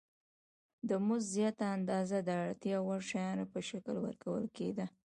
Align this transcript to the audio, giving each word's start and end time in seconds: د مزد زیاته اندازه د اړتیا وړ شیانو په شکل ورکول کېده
د 0.89 0.91
مزد 1.07 1.27
زیاته 1.35 1.65
اندازه 1.75 2.17
د 2.21 2.29
اړتیا 2.45 2.77
وړ 2.81 2.99
شیانو 3.09 3.45
په 3.53 3.59
شکل 3.69 3.95
ورکول 4.05 4.43
کېده 4.57 4.85